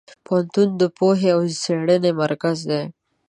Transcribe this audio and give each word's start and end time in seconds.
پوهنتون 0.25 0.67
د 0.81 0.83
پوهې 0.97 1.29
او 1.35 1.41
څېړنې 1.61 2.11
مرکز 2.21 2.57
دی. 2.69 2.83